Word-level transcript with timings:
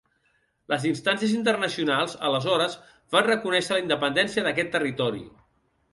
Les 0.71 0.85
instàncies 0.91 1.35
internacionals, 1.39 2.17
aleshores, 2.29 2.77
van 3.17 3.29
reconèixer 3.31 3.77
la 3.77 3.85
independència 3.87 4.47
d'aquest 4.49 4.77
territori. 4.79 5.23